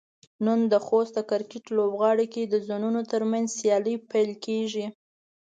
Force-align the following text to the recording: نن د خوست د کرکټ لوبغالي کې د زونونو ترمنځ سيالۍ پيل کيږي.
نن 0.45 0.59
د 0.71 0.73
خوست 0.85 1.13
د 1.15 1.19
کرکټ 1.31 1.65
لوبغالي 1.77 2.27
کې 2.33 2.43
د 2.47 2.55
زونونو 2.67 3.01
ترمنځ 3.11 3.47
سيالۍ 3.59 3.95
پيل 4.11 4.31
کيږي. 4.45 4.85